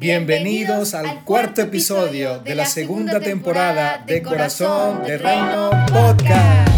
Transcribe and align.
Bienvenidos 0.00 0.94
al 0.94 1.24
cuarto 1.24 1.60
episodio 1.60 2.38
de 2.38 2.54
la 2.54 2.66
segunda 2.66 3.18
temporada 3.18 4.04
de 4.06 4.22
Corazón 4.22 5.02
de 5.02 5.18
Reino 5.18 5.70
Podcast. 5.92 6.70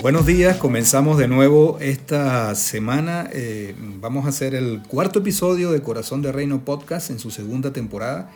Buenos 0.00 0.26
días, 0.26 0.58
comenzamos 0.58 1.18
de 1.18 1.26
nuevo 1.26 1.78
esta 1.80 2.54
semana. 2.54 3.28
Eh, 3.32 3.74
vamos 3.98 4.24
a 4.26 4.28
hacer 4.28 4.54
el 4.54 4.80
cuarto 4.86 5.18
episodio 5.18 5.72
de 5.72 5.82
Corazón 5.82 6.22
de 6.22 6.30
Reino 6.30 6.64
Podcast 6.64 7.10
en 7.10 7.18
su 7.18 7.32
segunda 7.32 7.72
temporada. 7.72 8.30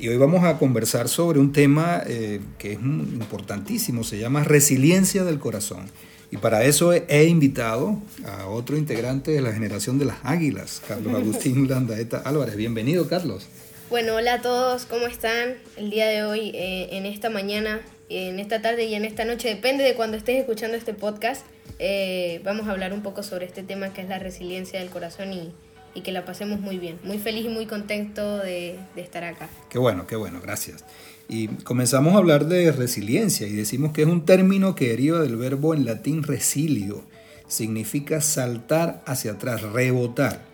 Y 0.00 0.08
hoy 0.08 0.16
vamos 0.16 0.42
a 0.42 0.58
conversar 0.58 1.08
sobre 1.08 1.38
un 1.38 1.52
tema 1.52 2.02
eh, 2.04 2.40
que 2.58 2.72
es 2.72 2.80
importantísimo, 2.80 4.02
se 4.02 4.18
llama 4.18 4.42
resiliencia 4.42 5.22
del 5.22 5.38
corazón. 5.38 5.84
Y 6.32 6.38
para 6.38 6.64
eso 6.64 6.94
he 6.94 7.24
invitado 7.24 8.00
a 8.24 8.46
otro 8.46 8.78
integrante 8.78 9.32
de 9.32 9.42
la 9.42 9.52
generación 9.52 9.98
de 9.98 10.06
las 10.06 10.16
águilas, 10.22 10.80
Carlos 10.88 11.14
Agustín 11.14 11.68
Landaeta 11.68 12.22
Álvarez. 12.24 12.56
Bienvenido, 12.56 13.06
Carlos. 13.06 13.46
Bueno, 13.90 14.14
hola 14.14 14.34
a 14.34 14.40
todos, 14.40 14.86
¿cómo 14.86 15.06
están? 15.06 15.56
El 15.76 15.90
día 15.90 16.06
de 16.06 16.24
hoy, 16.24 16.52
eh, 16.54 16.88
en 16.92 17.04
esta 17.04 17.28
mañana, 17.28 17.82
en 18.08 18.40
esta 18.40 18.62
tarde 18.62 18.86
y 18.86 18.94
en 18.94 19.04
esta 19.04 19.26
noche, 19.26 19.50
depende 19.50 19.84
de 19.84 19.94
cuando 19.94 20.16
estés 20.16 20.40
escuchando 20.40 20.74
este 20.74 20.94
podcast, 20.94 21.44
eh, 21.78 22.40
vamos 22.44 22.66
a 22.66 22.70
hablar 22.70 22.94
un 22.94 23.02
poco 23.02 23.22
sobre 23.22 23.44
este 23.44 23.62
tema 23.62 23.92
que 23.92 24.00
es 24.00 24.08
la 24.08 24.18
resiliencia 24.18 24.80
del 24.80 24.88
corazón 24.88 25.34
y, 25.34 25.52
y 25.94 26.00
que 26.02 26.12
la 26.12 26.24
pasemos 26.24 26.60
muy 26.60 26.78
bien. 26.78 26.98
Muy 27.04 27.18
feliz 27.18 27.44
y 27.46 27.48
muy 27.48 27.66
contento 27.66 28.38
de, 28.38 28.78
estar 28.96 29.24
acá. 29.24 29.48
Qué 29.68 29.78
bueno, 29.78 30.06
qué 30.06 30.16
bueno, 30.16 30.40
gracias. 30.42 30.84
Y 31.28 31.48
comenzamos 31.48 32.14
a 32.14 32.18
hablar 32.18 32.46
de 32.46 32.72
resiliencia 32.72 33.46
y 33.46 33.52
decimos 33.52 33.92
que 33.92 34.02
es 34.02 34.08
un 34.08 34.24
término 34.24 34.74
que 34.74 34.88
deriva 34.88 35.20
del 35.20 35.36
verbo 35.36 35.74
en 35.74 35.84
latín 35.84 36.22
resilio. 36.22 37.04
Significa 37.46 38.20
saltar 38.20 39.02
hacia 39.06 39.32
atrás, 39.32 39.62
rebotar. 39.62 40.44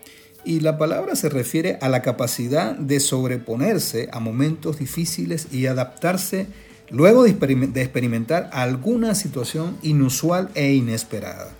Y 0.45 0.61
la 0.61 0.77
palabra 0.77 1.15
se 1.15 1.29
refiere 1.29 1.77
a 1.81 1.89
la 1.89 2.01
capacidad 2.01 2.75
de 2.75 2.99
sobreponerse 2.99 4.09
a 4.11 4.19
momentos 4.19 4.79
difíciles 4.79 5.47
y 5.51 5.65
adaptarse 5.67 6.47
luego 6.89 7.23
de 7.23 7.81
experimentar 7.81 8.49
alguna 8.53 9.15
situación 9.15 9.77
inusual 9.81 10.49
e 10.55 10.73
inesperada 10.73 11.58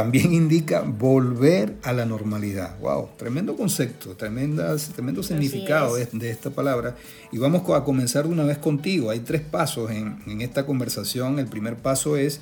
también 0.00 0.32
indica 0.44 0.80
volver 0.80 1.76
a 1.82 1.92
la 1.92 2.06
normalidad. 2.06 2.78
¡Wow! 2.78 3.10
Tremendo 3.18 3.54
concepto, 3.54 4.16
tremendas, 4.16 4.88
tremendo 4.94 5.22
significado 5.22 5.96
de, 5.96 6.30
esta 6.30 6.48
palabra. 6.48 6.96
Y 7.32 7.36
vamos 7.36 7.68
a 7.68 7.84
comenzar 7.84 8.24
de 8.24 8.30
una 8.30 8.44
vez 8.44 8.56
contigo. 8.56 9.10
Hay 9.10 9.20
tres 9.20 9.42
pasos 9.42 9.90
en, 9.90 10.40
esta 10.40 10.64
conversación. 10.64 11.38
El 11.38 11.48
primer 11.48 11.76
paso 11.76 12.16
es, 12.16 12.40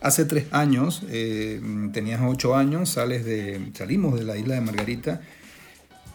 hace 0.00 0.24
tres 0.26 0.46
años, 0.52 1.02
eh, 1.10 1.60
tenías 1.92 2.20
ocho 2.24 2.54
años, 2.54 2.90
sales 2.90 3.24
de, 3.24 3.72
salimos 3.74 4.16
de 4.16 4.24
la 4.24 4.36
isla 4.36 4.54
de 4.54 4.60
Margarita 4.60 5.22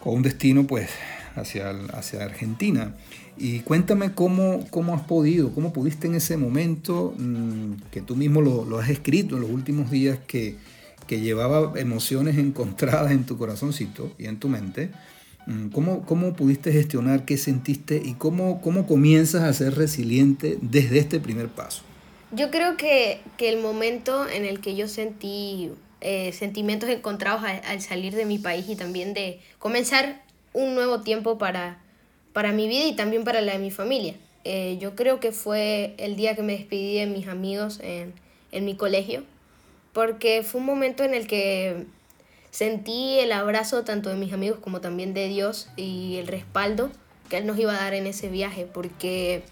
con 0.02 0.14
un 0.14 0.22
destino 0.22 0.66
pues 0.66 0.88
hacia, 1.36 1.68
hacia 1.92 2.24
Argentina. 2.24 2.94
Y 3.36 3.60
cuéntame 3.60 4.14
cómo, 4.14 4.66
cómo 4.70 4.94
has 4.94 5.02
podido, 5.02 5.52
cómo 5.52 5.70
pudiste 5.70 6.06
en 6.06 6.14
ese 6.14 6.38
momento, 6.38 7.14
mm, 7.18 7.72
que 7.90 8.00
tú 8.00 8.16
mismo 8.16 8.40
lo, 8.40 8.64
lo, 8.64 8.78
has 8.78 8.88
escrito 8.88 9.36
en 9.36 9.42
los 9.42 9.50
últimos 9.50 9.90
días, 9.90 10.18
que, 10.26 10.56
que 11.08 11.20
llevaba 11.20 11.72
emociones 11.76 12.38
encontradas 12.38 13.10
en 13.10 13.26
tu 13.26 13.36
corazoncito 13.36 14.12
y 14.18 14.26
en 14.26 14.38
tu 14.38 14.48
mente. 14.48 14.90
Mm, 15.46 15.70
¿Cómo, 15.70 16.06
cómo 16.06 16.34
pudiste 16.34 16.70
gestionar 16.70 17.24
qué 17.24 17.36
sentiste 17.36 18.00
y 18.04 18.14
cómo, 18.14 18.60
cómo 18.60 18.86
comienzas 18.86 19.42
a 19.42 19.52
ser 19.52 19.74
resiliente 19.74 20.58
desde 20.62 20.98
este 20.98 21.18
primer 21.18 21.48
paso? 21.48 21.82
Yo 22.30 22.50
creo 22.50 22.76
que, 22.76 23.20
que 23.36 23.48
el 23.48 23.60
momento 23.60 24.28
en 24.28 24.44
el 24.44 24.60
que 24.60 24.76
yo 24.76 24.86
sentí 24.86 25.70
eh, 26.00 26.32
sentimientos 26.32 26.88
encontrados 26.90 27.42
al, 27.42 27.60
al 27.66 27.80
salir 27.80 28.14
de 28.14 28.24
mi 28.24 28.38
país 28.38 28.68
y 28.68 28.76
también 28.76 29.14
de 29.14 29.40
comenzar 29.58 30.22
un 30.52 30.74
nuevo 30.74 31.00
tiempo 31.00 31.38
para, 31.38 31.78
para 32.32 32.52
mi 32.52 32.68
vida 32.68 32.86
y 32.86 32.94
también 32.94 33.24
para 33.24 33.40
la 33.40 33.54
de 33.54 33.58
mi 33.58 33.70
familia. 33.70 34.14
Eh, 34.44 34.78
yo 34.80 34.94
creo 34.94 35.20
que 35.20 35.32
fue 35.32 35.94
el 35.98 36.16
día 36.16 36.36
que 36.36 36.42
me 36.42 36.52
despedí 36.52 36.98
de 36.98 37.06
mis 37.06 37.26
amigos 37.28 37.80
en, 37.82 38.12
en 38.52 38.64
mi 38.64 38.76
colegio, 38.76 39.24
porque 39.98 40.44
fue 40.44 40.60
un 40.60 40.66
momento 40.68 41.02
en 41.02 41.12
el 41.12 41.26
que 41.26 41.86
sentí 42.52 43.18
el 43.18 43.32
abrazo 43.32 43.82
tanto 43.82 44.10
de 44.10 44.14
mis 44.14 44.32
amigos 44.32 44.60
como 44.60 44.80
también 44.80 45.12
de 45.12 45.26
Dios 45.26 45.70
y 45.74 46.18
el 46.18 46.28
respaldo 46.28 46.92
que 47.28 47.38
Él 47.38 47.48
nos 47.48 47.58
iba 47.58 47.72
a 47.72 47.80
dar 47.80 47.94
en 47.94 48.06
ese 48.06 48.28
viaje, 48.28 48.64
porque 48.64 49.42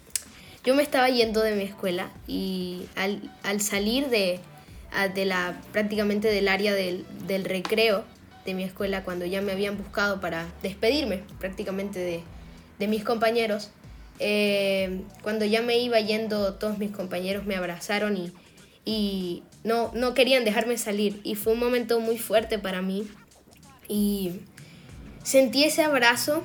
yo 0.62 0.77
me 0.77 0.85
estaba 0.85 1.09
yendo 1.09 1.43
de 1.43 1.56
mi 1.56 1.65
escuela 1.65 2.12
y 2.29 2.87
al, 2.95 3.29
al 3.43 3.61
salir 3.61 4.09
de, 4.09 4.39
de 5.15 5.25
la, 5.25 5.61
prácticamente 5.73 6.29
del 6.29 6.47
área 6.47 6.75
del, 6.75 7.05
del 7.27 7.45
recreo, 7.45 8.05
de 8.45 8.55
mi 8.55 8.62
escuela 8.62 9.03
cuando 9.03 9.27
ya 9.27 9.43
me 9.43 9.51
habían 9.51 9.77
buscado 9.77 10.21
para 10.21 10.47
despedirme 10.62 11.25
prácticamente 11.41 11.99
de, 11.99 12.23
de 12.79 12.87
mis 12.87 13.03
compañeros. 13.03 13.73
Eh, 14.21 15.01
cuando 15.23 15.45
ya 15.45 15.61
me 15.61 15.77
iba 15.79 15.99
yendo, 15.99 16.55
todos 16.55 16.79
mis 16.79 16.93
compañeros 16.93 17.47
me 17.47 17.56
abrazaron 17.56 18.17
y 18.85 19.43
no, 19.66 19.91
no 19.94 20.15
querían 20.15 20.44
dejarme 20.44 20.78
salir. 20.78 21.21
Y 21.25 21.34
fue 21.34 21.53
un 21.53 21.59
momento 21.59 22.00
muy 22.00 22.19
fuerte 22.19 22.59
para 22.59 22.82
mí. 22.82 23.06
Y 23.88 24.31
sentí 25.22 25.65
ese 25.65 25.82
abrazo, 25.82 26.43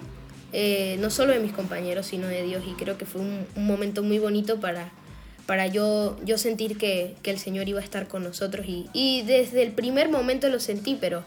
eh, 0.53 0.97
no 0.99 1.09
solo 1.09 1.31
de 1.31 1.39
mis 1.39 1.53
compañeros, 1.53 2.07
sino 2.07 2.27
de 2.27 2.43
Dios. 2.43 2.63
Y 2.67 2.73
creo 2.73 2.97
que 2.97 3.05
fue 3.05 3.21
un, 3.21 3.45
un 3.55 3.67
momento 3.67 4.03
muy 4.03 4.19
bonito 4.19 4.59
para, 4.59 4.91
para 5.45 5.67
yo, 5.67 6.17
yo 6.25 6.37
sentir 6.37 6.77
que, 6.77 7.15
que, 7.21 7.29
el 7.31 7.37
Señor 7.37 7.69
iba 7.69 7.79
a 7.79 7.83
estar 7.83 8.07
con 8.07 8.23
nosotros. 8.23 8.65
Y, 8.67 8.89
y 8.91 9.21
desde 9.21 9.61
el 9.61 9.71
primer 9.71 10.09
momento 10.09 10.49
lo 10.49 10.59
sentí, 10.59 10.97
pero 10.99 11.23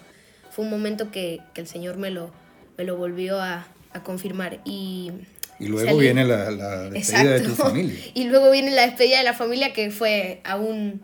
fue 0.50 0.64
un 0.64 0.70
momento 0.70 1.10
que, 1.10 1.40
que 1.54 1.60
el 1.60 1.68
Señor 1.68 1.96
me 1.96 2.10
lo, 2.10 2.32
me 2.76 2.84
lo 2.84 2.96
volvió 2.96 3.40
a, 3.40 3.66
a 3.92 4.02
confirmar. 4.02 4.60
Y, 4.64 5.12
y 5.60 5.68
luego 5.68 5.90
salí. 5.90 6.00
viene 6.00 6.24
la, 6.24 6.50
la 6.50 6.90
despedida 6.90 7.22
Exacto. 7.22 7.30
de 7.30 7.40
tu 7.40 7.54
familia. 7.54 8.00
Y 8.14 8.24
luego 8.24 8.50
viene 8.50 8.72
la 8.72 8.82
despedida 8.82 9.18
de 9.18 9.24
la 9.24 9.34
familia 9.34 9.72
que 9.72 9.90
fue 9.90 10.40
aún, 10.44 11.02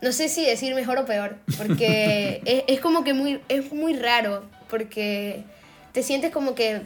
no 0.00 0.12
sé 0.12 0.28
si 0.28 0.44
decir 0.44 0.74
mejor 0.74 0.98
o 0.98 1.06
peor, 1.06 1.36
porque 1.56 2.40
es, 2.46 2.64
es, 2.66 2.80
como 2.80 3.04
que 3.04 3.14
muy, 3.14 3.40
es 3.48 3.72
muy 3.72 3.94
raro, 3.94 4.44
porque 4.68 5.44
te 5.92 6.02
sientes 6.02 6.30
como 6.32 6.54
que, 6.54 6.82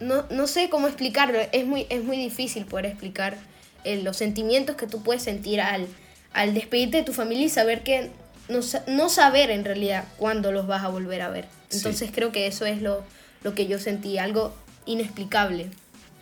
no, 0.00 0.24
no 0.30 0.46
sé 0.46 0.70
cómo 0.70 0.86
explicarlo, 0.86 1.38
es 1.52 1.66
muy, 1.66 1.86
es 1.90 2.02
muy 2.02 2.16
difícil 2.16 2.64
poder 2.64 2.86
explicar 2.86 3.36
eh, 3.84 4.02
los 4.02 4.16
sentimientos 4.16 4.76
que 4.76 4.86
tú 4.86 5.02
puedes 5.02 5.22
sentir 5.22 5.60
al, 5.60 5.86
al 6.32 6.54
despedirte 6.54 6.98
de 6.98 7.02
tu 7.02 7.12
familia 7.12 7.46
y 7.46 7.48
saber 7.48 7.82
que 7.82 8.10
no, 8.48 8.60
no 8.86 9.08
saber 9.08 9.50
en 9.50 9.64
realidad 9.64 10.04
cuándo 10.16 10.52
los 10.52 10.66
vas 10.66 10.84
a 10.84 10.88
volver 10.88 11.22
a 11.22 11.30
ver. 11.30 11.46
Entonces 11.70 12.08
sí. 12.08 12.14
creo 12.14 12.32
que 12.32 12.46
eso 12.46 12.64
es 12.64 12.80
lo, 12.80 13.04
lo 13.42 13.54
que 13.54 13.66
yo 13.66 13.78
sentí, 13.78 14.18
algo 14.18 14.54
inexplicable. 14.86 15.68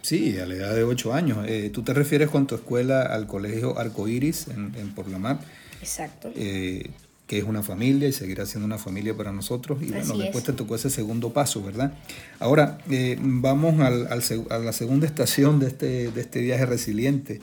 Sí, 0.06 0.38
a 0.38 0.46
la 0.46 0.54
edad 0.54 0.72
de 0.72 0.84
8 0.84 1.14
años. 1.14 1.38
Eh, 1.48 1.68
¿Tú 1.72 1.82
te 1.82 1.92
refieres 1.92 2.30
con 2.30 2.46
tu 2.46 2.54
escuela 2.54 3.02
al 3.02 3.26
colegio 3.26 3.76
Arcoiris 3.76 4.46
en, 4.46 4.72
en 4.76 4.94
Porlamar? 4.94 5.40
Exacto. 5.80 6.30
Eh, 6.36 6.90
que 7.26 7.38
es 7.38 7.42
una 7.42 7.64
familia 7.64 8.06
y 8.06 8.12
seguirá 8.12 8.46
siendo 8.46 8.66
una 8.66 8.78
familia 8.78 9.16
para 9.16 9.32
nosotros. 9.32 9.82
Y 9.82 9.86
bueno, 9.86 10.16
después 10.16 10.36
es. 10.36 10.44
te 10.44 10.52
tocó 10.52 10.76
ese 10.76 10.90
segundo 10.90 11.32
paso, 11.32 11.60
¿verdad? 11.60 11.92
Ahora, 12.38 12.78
eh, 12.88 13.18
vamos 13.20 13.80
al, 13.80 14.06
al, 14.06 14.22
a 14.50 14.58
la 14.58 14.72
segunda 14.72 15.06
estación 15.08 15.58
de 15.58 15.66
este, 15.66 16.12
de 16.12 16.20
este 16.20 16.40
viaje 16.40 16.66
resiliente 16.66 17.40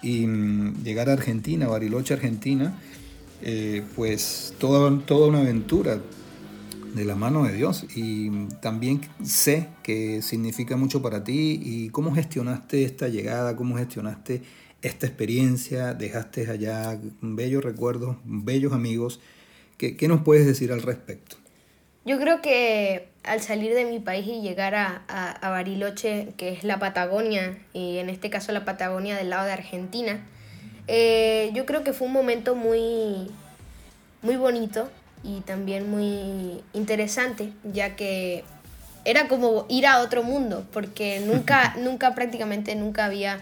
y 0.00 0.28
mm, 0.28 0.84
llegar 0.84 1.08
a 1.08 1.14
Argentina, 1.14 1.66
Bariloche, 1.66 2.14
Argentina 2.14 2.78
eh, 3.42 3.82
pues 3.96 4.54
toda, 4.58 5.04
toda 5.04 5.26
una 5.26 5.40
aventura 5.40 5.98
de 6.94 7.04
la 7.04 7.16
mano 7.16 7.44
de 7.44 7.52
Dios 7.52 7.84
y 7.94 8.46
también 8.62 9.00
sé 9.24 9.68
que 9.82 10.22
significa 10.22 10.76
mucho 10.76 11.02
para 11.02 11.24
ti 11.24 11.60
y 11.62 11.88
cómo 11.90 12.14
gestionaste 12.14 12.84
esta 12.84 13.08
llegada, 13.08 13.56
cómo 13.56 13.76
gestionaste 13.76 14.42
esta 14.80 15.06
experiencia, 15.06 15.92
dejaste 15.94 16.48
allá 16.50 17.00
bellos 17.20 17.64
recuerdos, 17.64 18.16
bellos 18.24 18.72
amigos. 18.72 19.20
¿Qué, 19.76 19.96
qué 19.96 20.06
nos 20.06 20.22
puedes 20.22 20.46
decir 20.46 20.70
al 20.70 20.82
respecto? 20.82 21.36
Yo 22.04 22.18
creo 22.20 22.40
que 22.40 23.08
al 23.24 23.40
salir 23.40 23.74
de 23.74 23.86
mi 23.86 23.98
país 23.98 24.26
y 24.26 24.42
llegar 24.42 24.74
a, 24.74 25.02
a, 25.08 25.50
Bariloche, 25.50 26.28
que 26.36 26.50
es 26.50 26.62
la 26.62 26.78
Patagonia, 26.78 27.58
y 27.72 27.96
en 27.96 28.08
este 28.08 28.30
caso 28.30 28.52
la 28.52 28.64
Patagonia 28.64 29.16
del 29.16 29.30
lado 29.30 29.46
de 29.46 29.52
Argentina, 29.52 30.24
eh, 30.86 31.50
yo 31.54 31.66
creo 31.66 31.82
que 31.82 31.94
fue 31.94 32.06
un 32.06 32.12
momento 32.12 32.54
muy, 32.54 33.30
muy 34.22 34.36
bonito 34.36 34.90
y 35.24 35.40
también 35.40 35.90
muy 35.90 36.62
interesante, 36.74 37.52
ya 37.64 37.96
que 37.96 38.44
era 39.04 39.26
como 39.26 39.66
ir 39.68 39.86
a 39.86 40.00
otro 40.00 40.22
mundo, 40.22 40.66
porque 40.72 41.20
nunca, 41.26 41.74
nunca 41.78 42.14
prácticamente 42.14 42.76
nunca 42.76 43.06
había 43.06 43.40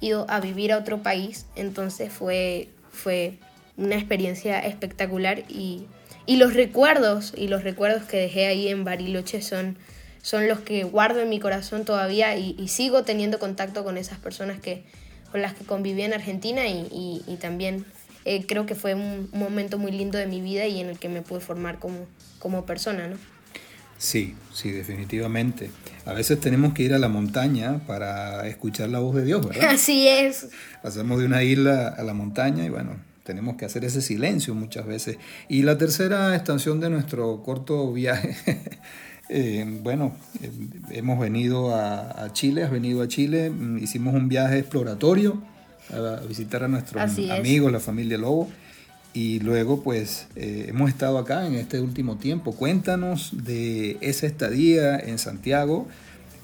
ido 0.00 0.26
a 0.28 0.40
vivir 0.40 0.72
a 0.72 0.78
otro 0.78 1.02
país, 1.02 1.46
entonces 1.56 2.12
fue, 2.12 2.68
fue 2.90 3.38
una 3.76 3.94
experiencia 3.94 4.58
espectacular 4.60 5.44
y, 5.48 5.86
y 6.26 6.36
los 6.36 6.54
recuerdos 6.54 7.32
y 7.36 7.48
los 7.48 7.64
recuerdos 7.64 8.04
que 8.04 8.18
dejé 8.18 8.46
ahí 8.46 8.68
en 8.68 8.84
Bariloche 8.84 9.42
son, 9.42 9.78
son 10.20 10.48
los 10.48 10.60
que 10.60 10.84
guardo 10.84 11.20
en 11.20 11.28
mi 11.28 11.40
corazón 11.40 11.84
todavía 11.84 12.36
y, 12.36 12.56
y 12.58 12.68
sigo 12.68 13.04
teniendo 13.04 13.38
contacto 13.38 13.84
con 13.84 13.96
esas 13.96 14.18
personas 14.18 14.60
que, 14.60 14.84
con 15.30 15.40
las 15.40 15.54
que 15.54 15.64
conviví 15.64 16.02
en 16.02 16.12
Argentina 16.12 16.66
y, 16.66 16.88
y, 16.90 17.22
y 17.26 17.36
también 17.36 17.86
eh, 18.24 18.46
creo 18.46 18.66
que 18.66 18.74
fue 18.74 18.94
un 18.94 19.28
momento 19.32 19.78
muy 19.78 19.92
lindo 19.92 20.18
de 20.18 20.26
mi 20.26 20.40
vida 20.40 20.66
y 20.66 20.80
en 20.80 20.88
el 20.88 20.98
que 20.98 21.08
me 21.08 21.22
pude 21.22 21.40
formar 21.40 21.78
como, 21.78 22.06
como 22.38 22.64
persona, 22.64 23.08
¿no? 23.08 23.16
Sí, 24.02 24.34
sí, 24.52 24.72
definitivamente. 24.72 25.70
A 26.06 26.12
veces 26.12 26.40
tenemos 26.40 26.74
que 26.74 26.82
ir 26.82 26.92
a 26.92 26.98
la 26.98 27.08
montaña 27.08 27.80
para 27.86 28.48
escuchar 28.48 28.88
la 28.88 28.98
voz 28.98 29.14
de 29.14 29.24
Dios, 29.24 29.46
¿verdad? 29.46 29.70
Así 29.74 30.08
es. 30.08 30.48
Pasamos 30.82 31.20
de 31.20 31.26
una 31.26 31.44
isla 31.44 31.86
a 31.86 32.02
la 32.02 32.12
montaña 32.12 32.64
y 32.64 32.68
bueno, 32.68 32.96
tenemos 33.22 33.56
que 33.56 33.64
hacer 33.64 33.84
ese 33.84 34.02
silencio 34.02 34.54
muchas 34.54 34.86
veces. 34.86 35.18
Y 35.48 35.62
la 35.62 35.78
tercera 35.78 36.34
estación 36.34 36.80
de 36.80 36.90
nuestro 36.90 37.44
corto 37.44 37.92
viaje, 37.92 38.34
eh, 39.28 39.64
bueno, 39.82 40.16
eh, 40.42 40.50
hemos 40.90 41.20
venido 41.20 41.72
a, 41.74 42.28
Chile, 42.32 42.64
has 42.64 42.72
venido 42.72 43.02
a 43.02 43.08
Chile, 43.08 43.50
mm, 43.50 43.78
hicimos 43.78 44.14
un 44.14 44.28
viaje 44.28 44.58
exploratorio 44.58 45.42
a, 45.90 46.20
visitar 46.26 46.64
a 46.64 46.68
nuestros 46.68 47.02
amigos, 47.30 47.72
la 47.72 47.80
familia 47.80 48.18
Lobo. 48.18 48.48
Y 49.14 49.40
luego 49.40 49.82
pues 49.82 50.26
eh, 50.36 50.66
hemos 50.68 50.88
estado 50.88 51.18
acá 51.18 51.46
en 51.46 51.54
este 51.54 51.80
último 51.80 52.16
tiempo. 52.16 52.52
Cuéntanos 52.52 53.44
de 53.44 53.98
esa 54.00 54.26
estadía 54.26 54.98
en 54.98 55.18
Santiago, 55.18 55.86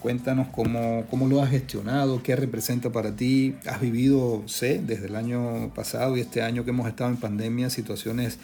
Cuéntanos 0.01 0.47
cómo, 0.53 1.05
cómo, 1.11 1.27
lo 1.27 1.43
has 1.43 1.51
gestionado, 1.51 2.23
qué 2.23 2.37
representa 2.37 2.91
para 2.91 3.17
ti. 3.17 3.57
Has 3.67 3.81
vivido, 3.81 4.45
sé, 4.47 4.81
desde 4.81 5.07
el 5.07 5.17
año 5.17 5.73
pasado 5.75 6.17
y 6.17 6.21
este 6.21 6.41
año 6.41 6.65
que 6.65 6.71
hemos 6.71 6.87
estado 6.87 7.11
en 7.11 7.17
pandemia, 7.17 7.69
situaciones 7.69 8.39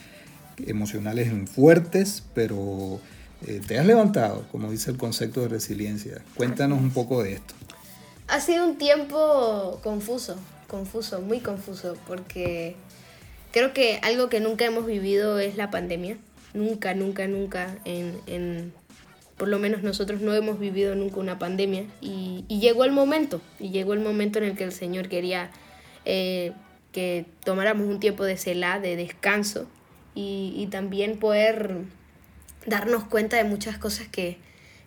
emocionales 0.66 1.30
fuertes, 1.48 2.24
pero 2.34 2.98
eh, 3.46 3.60
te 3.64 3.78
has 3.78 3.86
levantado, 3.86 4.44
como 4.50 4.68
dice 4.70 4.90
el 4.90 4.96
concepto 4.96 5.42
de 5.42 5.48
resiliencia. 5.48 6.22
Cuéntanos 6.34 6.80
un 6.80 6.90
poco 6.90 7.22
de 7.22 7.34
esto. 7.34 7.54
Ha 8.26 8.40
sido 8.40 8.66
un 8.66 8.76
tiempo 8.76 9.78
confuso, 9.84 10.36
confuso, 10.74 11.20
muy 11.20 11.38
confuso, 11.38 11.96
porque 12.04 12.74
creo 13.52 13.72
que 13.72 14.00
algo 14.02 14.28
que 14.28 14.40
nunca 14.40 14.64
hemos 14.64 14.86
vivido 14.86 15.38
es 15.38 15.56
la 15.56 15.70
pandemia. 15.70 16.16
Nunca, 16.52 16.94
nunca, 16.94 17.28
nunca 17.28 17.78
en, 17.84 18.72
por 19.36 19.46
lo 19.46 19.60
menos 19.60 19.84
nosotros 19.84 20.20
no 20.20 20.34
hemos 20.34 20.58
vivido 20.58 20.96
nunca 20.96 21.20
una 21.20 21.38
pandemia 21.38 21.84
y, 22.00 22.44
llegó 22.48 22.84
el 22.84 22.90
momento, 22.90 23.40
y 23.60 23.70
llegó 23.70 23.92
el 23.92 24.00
momento 24.00 24.40
en 24.40 24.46
el 24.46 24.56
que 24.56 24.64
el 24.64 24.72
Señor 24.72 25.08
quería 25.08 25.50
eh, 26.04 26.52
que 26.90 27.24
tomáramos 27.44 27.86
un 27.86 28.00
tiempo 28.00 28.24
de 28.24 28.36
cela, 28.36 28.80
de 28.80 28.96
descanso 28.96 29.68
y, 30.16 30.66
también 30.72 31.18
poder 31.18 31.82
darnos 32.66 33.04
cuenta 33.04 33.36
de 33.36 33.44
muchas 33.44 33.78
cosas 33.78 34.08
que, 34.08 34.38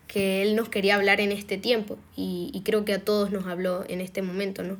que 0.08 0.42
Él 0.42 0.58
nos 0.58 0.68
quería 0.68 0.96
hablar 0.96 1.22
en 1.22 1.32
este 1.32 1.58
tiempo 1.58 1.98
y, 2.18 2.62
creo 2.66 2.84
que 2.84 2.94
a 2.94 3.00
todos 3.00 3.32
nos 3.32 3.46
habló 3.48 3.86
en 3.88 4.02
este 4.02 4.22
momento, 4.22 4.64
¿no? 4.64 4.78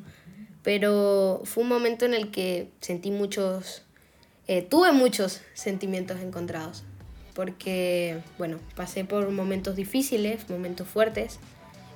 Pero 0.68 1.40
fue 1.44 1.62
un 1.62 1.70
momento 1.70 2.04
en 2.04 2.12
el 2.12 2.30
que 2.30 2.68
sentí 2.82 3.10
muchos, 3.10 3.80
eh, 4.48 4.60
tuve 4.60 4.92
muchos 4.92 5.40
sentimientos 5.54 6.20
encontrados 6.20 6.84
porque, 7.32 8.18
bueno, 8.36 8.58
pasé 8.76 9.02
por 9.06 9.30
momentos 9.30 9.76
difíciles, 9.76 10.50
momentos 10.50 10.86
fuertes. 10.86 11.38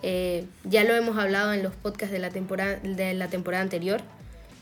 Eh, 0.03 0.47
ya 0.65 0.85
lo 0.85 0.95
hemos 0.95 1.19
hablado 1.19 1.53
en 1.53 1.63
los 1.63 1.75
podcasts 1.75 2.13
de 2.13 2.19
la 2.19 2.31
temporada, 2.31 2.77
de 2.77 3.13
la 3.13 3.29
temporada 3.29 3.63
anterior 3.63 4.01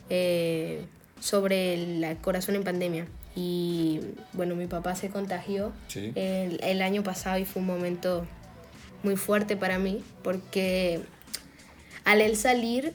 eh, 0.09 0.83
sobre 1.21 1.75
el 1.75 2.17
corazón 2.17 2.55
en 2.55 2.65
pandemia. 2.65 3.07
Y 3.33 4.01
bueno, 4.33 4.55
mi 4.55 4.67
papá 4.67 4.93
se 4.97 5.07
contagió 5.07 5.71
el, 5.95 6.81
año 6.81 7.01
pasado 7.01 7.39
y 7.39 7.45
fue 7.45 7.61
un 7.61 7.67
momento 7.69 8.27
muy 9.03 9.15
fuerte 9.15 9.55
para 9.55 9.79
mí 9.79 10.03
porque 10.21 10.99
al 12.03 12.19
él 12.19 12.35
salir 12.35 12.93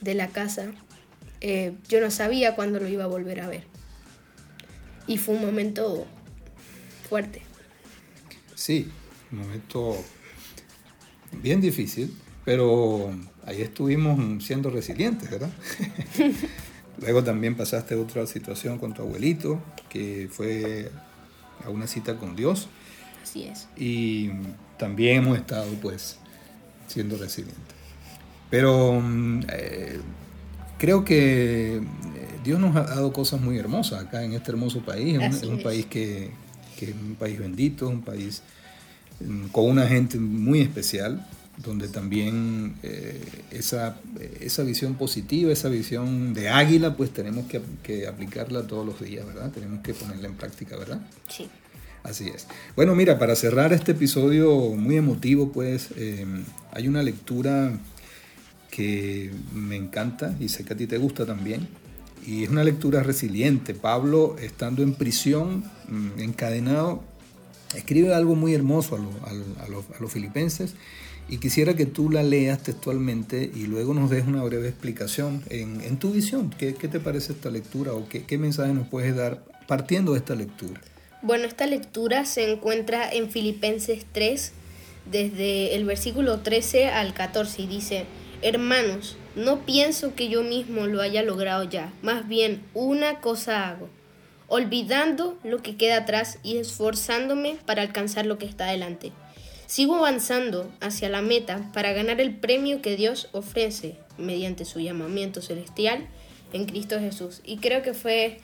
de 0.00 0.14
la 0.14 0.28
casa, 0.28 0.72
eh, 1.40 1.74
yo 1.88 2.00
no 2.00 2.10
sabía 2.10 2.54
cuándo 2.54 2.80
lo 2.80 2.88
iba 2.88 3.04
a 3.04 3.08
volver 3.08 3.40
a 3.40 3.48
ver. 3.48 3.64
Y 5.06 5.18
fue 5.18 5.36
un 5.36 5.42
momento 5.42 6.06
fuerte. 7.08 7.42
Sí, 8.54 8.90
un 9.32 9.38
momento 9.38 9.96
bien 11.42 11.60
difícil, 11.60 12.14
pero 12.44 13.10
ahí 13.46 13.62
estuvimos 13.62 14.44
siendo 14.44 14.70
resilientes, 14.70 15.30
¿verdad? 15.30 15.50
Luego 17.00 17.22
también 17.22 17.56
pasaste 17.56 17.94
otra 17.94 18.26
situación 18.26 18.78
con 18.78 18.92
tu 18.92 19.02
abuelito, 19.02 19.62
que 19.88 20.28
fue 20.30 20.90
a 21.64 21.70
una 21.70 21.86
cita 21.86 22.16
con 22.16 22.34
Dios. 22.34 22.68
Así 23.22 23.44
es. 23.44 23.68
Y 23.76 24.30
también 24.78 25.18
hemos 25.18 25.38
estado 25.38 25.70
pues 25.80 26.18
siendo 26.88 27.16
resilientes. 27.16 27.77
Pero 28.50 29.00
mm, 29.00 29.40
eh, 29.52 30.00
creo 30.78 31.04
que 31.04 31.76
eh, 31.76 31.82
Dios 32.44 32.58
nos 32.60 32.74
ha 32.76 32.82
dado 32.82 33.12
cosas 33.12 33.40
muy 33.40 33.58
hermosas 33.58 34.04
acá 34.04 34.22
en 34.22 34.32
este 34.32 34.50
hermoso 34.50 34.80
país. 34.80 35.18
Es 35.20 35.42
un, 35.42 35.62
país 35.62 35.86
que, 35.86 36.30
que 36.78 36.86
es 36.86 36.94
un 36.94 37.14
país 37.14 37.38
bendito, 37.38 37.88
un 37.88 38.02
país 38.02 38.42
mm, 39.20 39.48
con 39.48 39.66
una 39.66 39.86
gente 39.86 40.18
muy 40.18 40.60
especial, 40.60 41.26
donde 41.58 41.88
también 41.88 42.76
eh, 42.82 43.20
esa, 43.50 43.96
esa 44.40 44.62
visión 44.62 44.94
positiva, 44.94 45.52
esa 45.52 45.68
visión 45.68 46.32
de 46.32 46.48
águila, 46.48 46.96
pues 46.96 47.10
tenemos 47.10 47.46
que, 47.46 47.60
que, 47.82 48.06
aplicarla 48.06 48.66
todos 48.66 48.86
los 48.86 49.00
días, 49.00 49.26
¿verdad? 49.26 49.50
Tenemos 49.50 49.80
que 49.82 49.92
ponerla 49.92 50.28
en 50.28 50.34
práctica, 50.34 50.76
¿verdad? 50.76 51.00
Sí. 51.28 51.48
Así 52.04 52.28
es. 52.28 52.46
Bueno, 52.76 52.94
mira, 52.94 53.18
para 53.18 53.34
cerrar 53.34 53.72
este 53.72 53.92
episodio 53.92 54.50
muy 54.76 54.96
emotivo, 54.96 55.50
pues 55.52 55.88
eh, 55.96 56.24
hay 56.72 56.88
una 56.88 57.02
lectura 57.02 57.72
que 58.70 59.30
me 59.52 59.76
encanta 59.76 60.36
y 60.38 60.48
sé 60.48 60.64
que 60.64 60.74
a 60.74 60.76
ti 60.76 60.86
te 60.86 60.98
gusta 60.98 61.26
también, 61.26 61.68
y 62.26 62.44
es 62.44 62.50
una 62.50 62.64
lectura 62.64 63.02
resiliente. 63.02 63.74
Pablo, 63.74 64.36
estando 64.40 64.82
en 64.82 64.94
prisión, 64.94 65.64
mm, 65.88 66.20
encadenado, 66.20 67.02
escribe 67.74 68.14
algo 68.14 68.34
muy 68.34 68.54
hermoso 68.54 68.96
a, 69.24 69.68
los, 69.68 70.12
filipenses 70.12 70.74
y 71.28 71.38
quisiera 71.38 71.74
que 71.74 71.86
tú 71.86 72.10
la 72.10 72.22
leas 72.22 72.62
textualmente 72.62 73.50
y 73.54 73.66
luego 73.66 73.94
nos 73.94 74.10
des 74.10 74.26
una 74.26 74.42
breve 74.42 74.68
explicación 74.68 75.42
en, 75.50 75.98
tu 75.98 76.12
visión. 76.12 76.50
¿Qué, 76.50 76.72
te 76.72 77.00
parece 77.00 77.32
esta 77.32 77.50
lectura 77.50 77.92
o 77.92 78.08
qué, 78.08 78.24
qué 78.24 78.38
mensaje 78.38 78.72
nos 78.72 78.88
puedes 78.88 79.14
dar 79.14 79.44
partiendo 79.66 80.12
de 80.12 80.18
esta 80.18 80.34
lectura? 80.34 80.80
Bueno, 81.20 81.46
esta 81.46 81.66
lectura 81.66 82.24
se 82.24 82.50
encuentra 82.50 83.10
en 83.10 83.30
Filipenses 83.30 84.06
3, 84.12 84.52
desde 85.10 85.74
el 85.74 85.84
versículo 85.84 86.40
13 86.40 86.88
al 86.88 87.12
14, 87.12 87.62
y 87.62 87.66
dice, 87.66 88.06
Hermanos, 88.40 89.16
no 89.34 89.64
pienso 89.64 90.14
que 90.14 90.28
yo 90.28 90.44
mismo 90.44 90.86
lo 90.86 91.00
haya 91.00 91.22
logrado 91.22 91.64
ya, 91.64 91.92
más 92.02 92.28
bien 92.28 92.62
una 92.72 93.20
cosa 93.20 93.68
hago, 93.68 93.88
olvidando 94.46 95.36
lo 95.42 95.60
que 95.60 95.76
queda 95.76 95.98
atrás 95.98 96.38
y 96.44 96.58
esforzándome 96.58 97.56
para 97.66 97.82
alcanzar 97.82 98.26
lo 98.26 98.38
que 98.38 98.46
está 98.46 98.66
delante. 98.66 99.10
Sigo 99.66 99.96
avanzando 99.96 100.70
hacia 100.80 101.08
la 101.08 101.20
meta 101.20 101.68
para 101.74 101.92
ganar 101.92 102.20
el 102.20 102.34
premio 102.36 102.80
que 102.80 102.96
Dios 102.96 103.28
ofrece 103.32 103.96
mediante 104.18 104.64
su 104.64 104.78
llamamiento 104.78 105.42
celestial 105.42 106.06
en 106.52 106.64
Cristo 106.64 107.00
Jesús. 107.00 107.42
Y 107.44 107.56
creo 107.56 107.82
que 107.82 107.92
fue, 107.92 108.38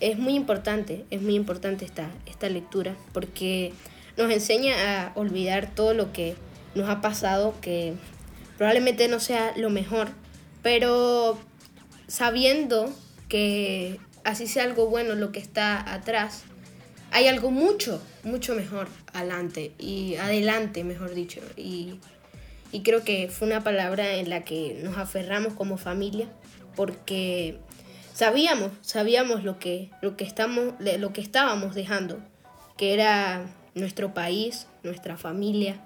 es 0.00 0.18
muy 0.18 0.34
importante, 0.34 1.04
es 1.10 1.22
muy 1.22 1.36
importante 1.36 1.84
esta, 1.84 2.10
esta 2.26 2.48
lectura 2.48 2.96
porque 3.12 3.72
nos 4.16 4.30
enseña 4.30 4.74
a 5.06 5.12
olvidar 5.14 5.72
todo 5.72 5.94
lo 5.94 6.12
que 6.12 6.34
nos 6.74 6.90
ha 6.90 7.00
pasado, 7.00 7.54
que 7.60 7.94
probablemente 8.56 9.08
no 9.08 9.20
sea 9.20 9.52
lo 9.56 9.70
mejor, 9.70 10.08
pero 10.62 11.38
sabiendo 12.08 12.92
que 13.28 13.98
así 14.24 14.46
sea 14.46 14.64
algo 14.64 14.88
bueno 14.88 15.14
lo 15.14 15.32
que 15.32 15.38
está 15.38 15.92
atrás, 15.92 16.44
hay 17.12 17.28
algo 17.28 17.50
mucho, 17.50 18.02
mucho 18.24 18.54
mejor 18.54 18.88
adelante 19.12 19.72
y 19.78 20.16
adelante, 20.16 20.84
mejor 20.84 21.14
dicho. 21.14 21.40
Y, 21.56 22.00
y 22.72 22.82
creo 22.82 23.04
que 23.04 23.28
fue 23.28 23.46
una 23.46 23.62
palabra 23.62 24.14
en 24.14 24.28
la 24.28 24.44
que 24.44 24.80
nos 24.82 24.98
aferramos 24.98 25.54
como 25.54 25.78
familia 25.78 26.28
porque 26.74 27.58
sabíamos, 28.12 28.70
sabíamos 28.82 29.44
lo 29.44 29.58
que, 29.58 29.90
lo 30.02 30.16
que, 30.16 30.24
estamos, 30.24 30.74
lo 30.78 31.12
que 31.12 31.20
estábamos 31.20 31.74
dejando, 31.74 32.18
que 32.76 32.92
era 32.92 33.46
nuestro 33.74 34.14
país, 34.14 34.66
nuestra 34.82 35.16
familia, 35.16 35.80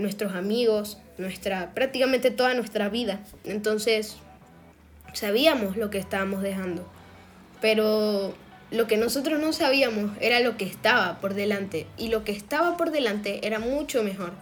nuestros 0.00 0.34
amigos, 0.34 0.98
nuestra, 1.18 1.72
prácticamente 1.74 2.30
toda 2.30 2.54
nuestra 2.54 2.88
vida. 2.88 3.20
Entonces, 3.44 4.16
sabíamos 5.12 5.76
lo 5.76 5.90
que 5.90 5.98
estábamos 5.98 6.42
dejando. 6.42 6.86
Pero 7.60 8.34
lo 8.70 8.86
que 8.86 8.96
nosotros 8.96 9.40
no 9.40 9.52
sabíamos 9.52 10.12
era 10.20 10.40
lo 10.40 10.56
que 10.56 10.64
estaba 10.64 11.20
por 11.20 11.34
delante. 11.34 11.86
Y 11.98 12.08
lo 12.08 12.24
que 12.24 12.32
estaba 12.32 12.76
por 12.76 12.90
delante 12.90 13.46
era 13.46 13.58
mucho 13.58 14.02
mejor. 14.02 14.32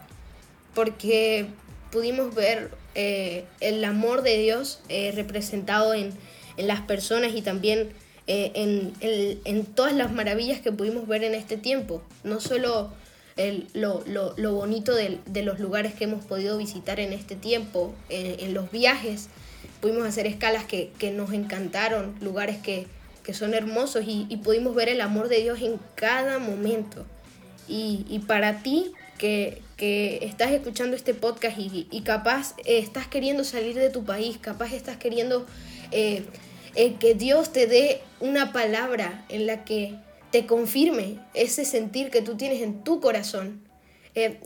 Porque 0.73 1.47
pudimos 1.91 2.33
ver 2.35 2.71
eh, 2.95 3.45
el 3.59 3.83
amor 3.83 4.21
de 4.21 4.37
Dios 4.37 4.81
eh, 4.89 5.11
representado 5.15 5.93
en, 5.93 6.11
en, 6.57 6.67
las 6.67 6.81
personas 6.81 7.33
y 7.33 7.41
también 7.41 7.89
eh, 8.27 8.51
en, 8.53 8.93
en, 9.43 9.65
todas 9.65 9.93
las 9.93 10.11
maravillas 10.11 10.59
que 10.61 10.71
pudimos 10.71 11.07
ver 11.07 11.23
en 11.23 11.33
este 11.33 11.57
tiempo. 11.57 12.03
No 12.23 12.39
solo 12.39 12.91
lo, 13.73 14.03
lo, 14.05 14.53
bonito 14.53 14.93
de, 14.95 15.43
los 15.43 15.59
lugares 15.59 15.93
que 15.93 16.05
hemos 16.05 16.25
podido 16.25 16.57
visitar 16.57 16.99
en 16.99 17.13
este 17.13 17.35
tiempo, 17.35 17.93
en, 18.09 18.53
los 18.53 18.71
viajes. 18.71 19.29
Pudimos 19.81 20.05
hacer 20.07 20.27
escalas 20.27 20.65
que, 20.65 20.91
que, 20.97 21.11
nos 21.11 21.31
encantaron, 21.33 22.15
lugares 22.21 22.57
que, 22.57 22.87
que 23.29 23.35
son 23.35 23.53
hermosos 23.53 24.05
y, 24.07 24.25
pudimos 24.37 24.73
ver 24.73 24.89
el 24.89 25.01
amor 25.01 25.29
de 25.29 25.39
Dios 25.41 25.61
en 25.61 25.79
cada 25.93 26.39
momento. 26.39 27.05
Y, 27.67 28.23
para 28.25 28.63
ti 28.63 28.91
que, 29.19 29.61
estás 30.23 30.49
escuchando 30.49 30.95
este 30.95 31.13
podcast 31.13 31.55
y, 31.59 32.01
capaz 32.03 32.55
eh, 32.65 32.79
estás 32.79 33.05
queriendo 33.05 33.43
salir 33.43 33.75
de 33.75 33.91
tu 33.91 34.03
país, 34.03 34.39
capaz 34.39 34.73
estás 34.73 34.97
queriendo 34.97 35.45
eh, 35.91 36.25
eh, 36.73 36.95
que 36.99 37.13
Dios 37.13 37.53
te 37.53 37.67
dé 37.67 38.01
una 38.19 38.51
palabra 38.51 39.23
en 39.29 39.45
la 39.45 39.63
que 39.63 39.93
te 40.31 40.45
confirme 40.45 41.19
ese 41.33 41.65
sentir 41.65 42.09
que 42.09 42.21
tú 42.21 42.35
tienes 42.35 42.61
en 42.61 42.83
tu 42.83 42.99
corazón. 42.99 43.61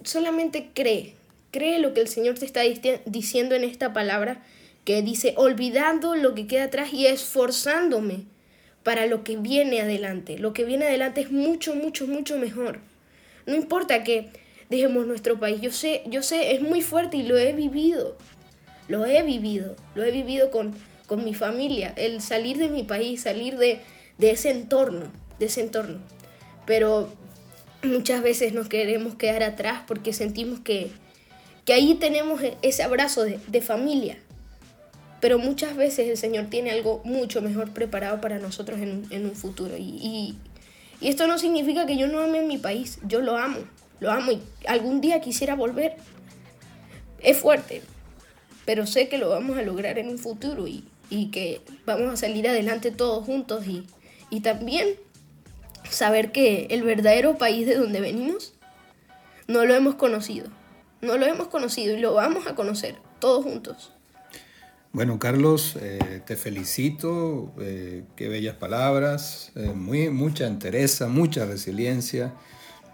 solamente 0.03 0.69
cree, 0.73 1.15
cree 1.51 1.79
lo 1.79 1.93
que 1.93 2.01
el 2.01 2.07
Señor 2.07 2.37
te 2.37 2.45
está 2.45 2.61
diciendo 3.05 3.55
en 3.55 3.63
esta 3.63 3.93
palabra 3.93 4.43
que 4.85 5.01
dice, 5.01 5.33
olvidando 5.37 6.15
lo 6.15 6.35
que 6.35 6.47
queda 6.47 6.65
atrás 6.65 6.93
y 6.93 7.07
esforzándome 7.07 8.25
para 8.83 9.05
lo 9.05 9.23
que 9.23 9.37
viene 9.37 9.81
adelante. 9.81 10.37
Lo 10.37 10.53
que 10.53 10.65
viene 10.65 10.85
adelante 10.85 11.21
es 11.21 11.31
mucho, 11.31 11.73
mucho, 11.75 12.05
mucho 12.05 12.37
mejor. 12.37 12.79
No 13.45 13.55
importa 13.55 14.03
que 14.03 14.29
dejemos 14.69 15.07
nuestro 15.07 15.39
país. 15.39 15.61
Yo 15.61 15.71
sé, 15.71 16.03
yo 16.07 16.21
sé, 16.21 16.53
es 16.53 16.61
muy 16.61 16.81
fuerte 16.81 17.17
y 17.17 17.23
lo 17.23 17.37
he 17.37 17.53
vivido. 17.53 18.17
Lo 18.87 19.05
he 19.05 19.23
vivido. 19.23 19.75
Lo 19.95 20.03
he 20.03 20.11
vivido 20.11 20.51
con, 20.51 20.73
con 21.07 21.23
mi 21.23 21.33
familia. 21.33 21.93
El 21.95 22.21
salir 22.21 22.57
de 22.57 22.67
mi 22.67 22.83
país, 22.83 23.21
salir 23.21 23.57
de, 23.57 23.79
de 24.17 24.31
ese 24.31 24.51
entorno, 24.51 25.11
de 25.43 25.50
ese 25.50 25.62
entorno. 25.62 26.00
Pero 26.65 27.09
muchas 27.83 28.23
veces 28.23 28.53
nos 28.53 28.67
queremos 28.67 29.15
quedar 29.15 29.43
atrás 29.43 29.83
porque 29.88 30.13
sentimos 30.13 30.59
que, 30.59 30.91
que 31.65 31.73
ahí 31.73 31.95
tenemos 31.95 32.41
ese 32.62 32.83
abrazo 32.83 33.23
de, 33.23 33.39
de 33.47 33.62
familia 33.62 34.17
pero 35.23 35.39
muchas 35.39 35.77
veces 35.77 36.09
el 36.09 36.17
Señor 36.17 36.47
tiene 36.50 36.71
algo 36.71 37.00
mucho 37.05 37.41
mejor 37.41 37.71
preparado 37.71 38.19
para 38.19 38.39
nosotros 38.39 38.81
en, 38.81 39.25
un 39.25 39.35
futuro. 39.35 39.77
Y, 39.77 40.35
esto 41.00 41.27
no 41.27 41.38
significa 41.38 41.85
que 41.85 41.95
yo 41.95 42.07
no 42.07 42.19
ame 42.19 42.41
mi 42.41 42.57
país, 42.57 43.00
yo 43.07 43.21
lo 43.21 43.38
amo, 43.38 43.59
lo 44.01 44.12
amo 44.12 44.33
y 44.33 44.41
algún 44.67 45.00
día 45.00 45.21
quisiera 45.21 45.55
volver. 45.55 45.95
Es 47.19 47.38
fuerte, 47.38 47.83
pero 48.65 48.85
sé 48.85 49.07
que 49.07 49.17
lo 49.17 49.29
vamos 49.29 49.57
a 49.57 49.62
lograr 49.62 49.97
en 49.97 50.09
un 50.09 50.17
futuro 50.17 50.67
y, 50.67 50.83
que 51.31 51.62
vamos 51.85 52.12
a 52.12 52.17
salir 52.17 52.45
adelante 52.50 52.91
todos 52.91 53.25
juntos 53.25 53.65
y, 53.65 53.85
y 54.29 54.41
también 54.41 54.89
saber 55.89 56.31
que 56.31 56.67
el 56.69 56.83
verdadero 56.83 57.37
país 57.37 57.67
de 57.67 57.75
donde 57.75 58.01
venimos 58.01 58.53
no 59.47 59.65
lo 59.65 59.75
hemos 59.75 59.95
conocido, 59.95 60.47
no 61.01 61.17
lo 61.17 61.25
hemos 61.25 61.47
conocido 61.47 61.97
y 61.97 61.99
lo 61.99 62.13
vamos 62.13 62.47
a 62.47 62.55
conocer 62.55 62.95
todos 63.19 63.43
juntos. 63.43 63.93
Bueno, 64.91 65.17
Carlos, 65.17 65.75
eh, 65.81 66.21
te 66.23 66.35
felicito, 66.35 67.51
eh, 67.59 68.03
qué 68.15 68.29
bellas 68.29 68.57
palabras, 68.57 69.51
eh, 69.55 69.71
muy, 69.73 70.11
mucha 70.11 70.45
entereza, 70.45 71.07
mucha 71.07 71.45
resiliencia. 71.45 72.33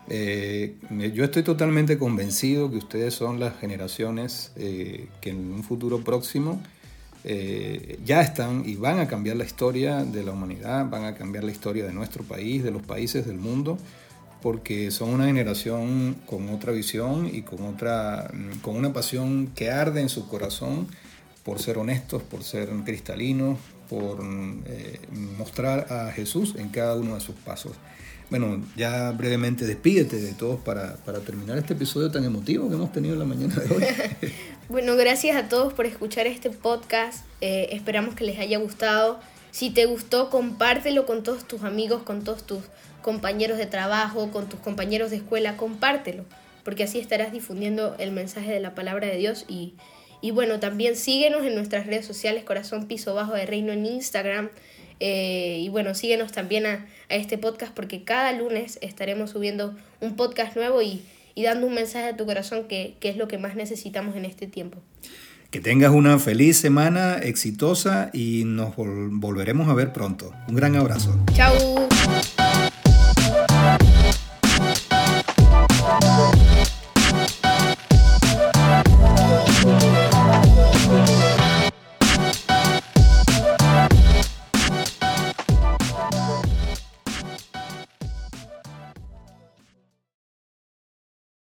yo 0.07 1.23
estoy 1.25 1.43
totalmente 1.43 1.97
convencido 1.97 2.71
que 2.71 2.77
ustedes 2.77 3.13
son 3.13 3.39
las 3.39 3.59
generaciones 3.59 4.51
que 4.55 5.29
en 5.29 5.51
un 5.51 5.63
futuro 5.63 5.99
próximo 6.03 6.61
ya 7.23 8.21
están 8.21 8.63
y 8.65 8.75
van 8.75 8.99
a 8.99 9.07
cambiar 9.07 9.35
la 9.35 9.43
historia 9.43 10.03
de 10.05 10.23
la 10.23 10.31
humanidad, 10.31 10.89
van 10.89 11.05
a 11.05 11.15
cambiar 11.15 11.43
la 11.43 11.51
historia 11.51 11.85
de 11.85 11.93
nuestro 11.93 12.23
país, 12.23 12.63
de 12.63 12.71
los 12.71 12.81
países 12.81 13.25
del 13.25 13.37
mundo, 13.37 13.77
porque 14.41 14.89
son 14.91 15.09
una 15.09 15.25
generación 15.25 16.15
con 16.25 16.49
otra 16.49 16.71
visión 16.71 17.29
y 17.31 17.41
con, 17.41 17.65
otra, 17.65 18.31
con 18.61 18.75
una 18.75 18.93
pasión 18.93 19.47
que 19.47 19.69
arde 19.69 20.01
en 20.01 20.09
su 20.09 20.27
corazón 20.27 20.87
por 21.43 21.59
ser 21.59 21.77
honestos, 21.77 22.21
por 22.23 22.43
ser 22.43 22.69
cristalinos, 22.85 23.57
por 23.89 24.19
eh, 24.65 24.99
mostrar 25.37 25.91
a 25.91 26.11
Jesús 26.11 26.55
en 26.57 26.69
cada 26.69 26.95
uno 26.95 27.15
de 27.15 27.21
sus 27.21 27.35
pasos. 27.35 27.73
Bueno, 28.29 28.63
ya 28.77 29.11
brevemente 29.11 29.65
despídete 29.65 30.21
de 30.21 30.33
todos 30.33 30.59
para, 30.59 30.95
terminar 31.25 31.57
este 31.57 31.73
episodio 31.73 32.11
tan 32.11 32.23
emotivo 32.23 32.69
que 32.69 32.75
hemos 32.75 32.91
tenido 32.91 33.15
en 33.15 33.19
la 33.19 33.25
mañana 33.25 33.55
de 33.55 33.75
hoy. 33.75 33.83
bueno, 34.69 34.95
gracias 34.95 35.35
a 35.35 35.49
todos 35.49 35.73
por 35.73 35.85
escuchar 35.85 36.27
este 36.27 36.49
podcast. 36.49 37.25
Eh, 37.41 37.69
esperamos 37.71 38.15
que 38.15 38.23
les 38.23 38.39
haya 38.39 38.57
gustado. 38.59 39.19
Si 39.51 39.69
te 39.71 39.85
gustó, 39.85 40.29
compártelo 40.29 41.05
con 41.05 41.23
todos 41.23 41.47
tus 41.47 41.63
amigos, 41.63 42.03
con 42.03 42.23
todos 42.23 42.43
tus 42.43 42.59
compañeros 43.01 43.57
de 43.57 43.65
trabajo, 43.65 44.31
con 44.31 44.47
tus 44.47 44.59
compañeros 44.59 45.09
de 45.09 45.17
escuela, 45.17 45.57
compártelo, 45.57 46.23
porque 46.63 46.83
así 46.83 46.99
estarás 46.99 47.31
difundiendo 47.31 47.95
el 47.99 48.11
mensaje 48.11 48.51
de 48.51 48.59
la 48.59 48.75
palabra 48.75 49.07
de 49.07 49.17
Dios 49.17 49.45
y 49.47 49.73
y 50.21 50.31
bueno, 50.31 50.59
también 50.59 50.95
síguenos 50.95 51.45
en 51.45 51.55
nuestras 51.55 51.87
redes 51.87 52.05
sociales, 52.05 52.43
Corazón 52.43 52.87
Piso 52.87 53.13
Bajo 53.13 53.33
de 53.33 53.45
Reino 53.45 53.71
en 53.71 53.85
Instagram. 53.85 54.49
Eh, 54.99 55.59
y 55.61 55.69
bueno, 55.69 55.95
síguenos 55.95 56.33
también 56.33 56.65
a, 56.65 56.87
este 57.07 57.37
podcast 57.37 57.73
porque 57.73 58.03
cada 58.03 58.33
lunes 58.33 58.77
estaremos 58.81 59.31
subiendo 59.31 59.75
un 60.01 60.15
podcast 60.15 60.55
nuevo 60.55 60.81
y, 60.81 61.01
dando 61.43 61.67
un 61.67 61.73
mensaje 61.73 62.09
a 62.09 62.17
tu 62.17 62.25
corazón 62.25 62.65
que, 62.67 62.95
que 62.99 63.09
es 63.09 63.17
lo 63.17 63.27
que 63.27 63.37
más 63.37 63.55
necesitamos 63.55 64.15
en 64.15 64.25
este 64.25 64.47
tiempo. 64.47 64.77
Que 65.51 65.59
tengas 65.59 65.91
una 65.91 66.19
feliz 66.19 66.57
semana 66.57 67.17
exitosa 67.17 68.11
y 68.13 68.43
nos 68.45 68.75
volveremos 68.75 69.67
a 69.67 69.73
ver 69.73 69.91
pronto. 69.91 70.31
Un 70.47 70.55
gran 70.55 70.75
abrazo. 70.75 71.17
Chao. 71.33 71.87